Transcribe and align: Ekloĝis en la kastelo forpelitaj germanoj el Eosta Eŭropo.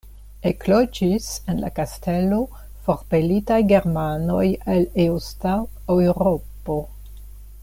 Ekloĝis 0.51 1.27
en 1.53 1.59
la 1.65 1.69
kastelo 1.81 2.39
forpelitaj 2.87 3.61
germanoj 3.75 4.43
el 4.77 4.89
Eosta 5.07 5.57
Eŭropo. 6.01 6.81